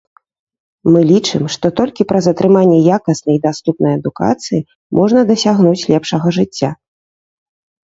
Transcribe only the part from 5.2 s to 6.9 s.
дасягнуць лепшага жыцця.